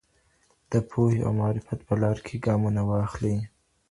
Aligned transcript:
د 0.71 0.73
پوهې 0.89 1.17
او 1.25 1.31
معرفت 1.39 1.79
په 1.87 1.93
لار 2.01 2.17
کي 2.25 2.35
ګامونه 2.45 2.81
واخلئ. 2.89 3.37